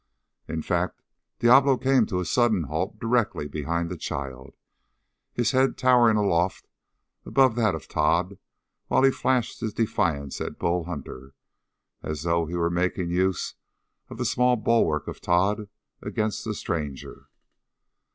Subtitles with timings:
[0.47, 1.03] In fact,
[1.37, 4.55] Diablo came to a sudden halt directly behind the child,
[5.31, 6.67] his head towering aloft
[7.23, 8.39] above that of Tod
[8.87, 11.35] while he flashed his defiance at Bull Hunter,
[12.01, 13.53] as though he were making use
[14.09, 15.69] of the small bulwark of Tod
[16.01, 17.27] against the stranger.